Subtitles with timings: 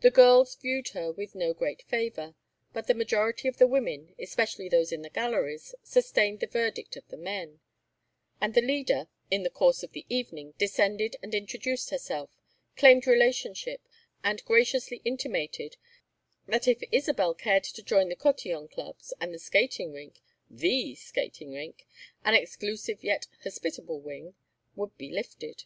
[0.00, 2.34] The girls viewed her with no great favor,
[2.72, 7.06] but the majority of the women, especially those in the galleries, sustained the verdict of
[7.08, 7.60] the men;
[8.40, 12.30] and the Leader, in the course of the evening, descended and introduced herself,
[12.78, 13.86] claimed relationship,
[14.24, 15.76] and graciously intimated
[16.46, 21.52] that if Isabel cared to join the cotillon clubs and the skating rink The skating
[21.52, 21.86] rink
[22.24, 24.34] an exclusive yet hospitable wing
[24.74, 25.64] would be lifted.